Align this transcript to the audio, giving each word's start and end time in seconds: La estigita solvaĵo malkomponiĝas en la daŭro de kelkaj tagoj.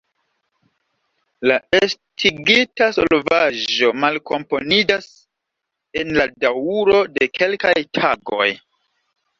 La 1.51 1.57
estigita 1.79 2.87
solvaĵo 2.97 3.93
malkomponiĝas 4.07 5.09
en 6.03 6.19
la 6.21 6.29
daŭro 6.47 7.05
de 7.21 7.31
kelkaj 7.41 7.79
tagoj. 8.03 8.51